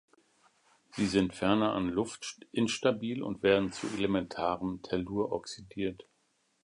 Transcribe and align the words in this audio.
Sie 0.93 1.05
sind 1.05 1.35
ferner 1.35 1.73
an 1.73 1.87
Luft 1.87 2.39
instabil 2.51 3.21
und 3.21 3.43
werden 3.43 3.71
zu 3.71 3.85
elementarem 3.85 4.81
Tellur 4.81 5.31
oxidiert. 5.31 6.07